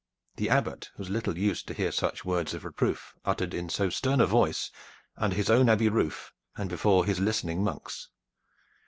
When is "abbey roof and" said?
5.69-6.71